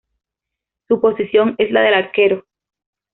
[0.87, 2.45] Su posición es la de Arquero.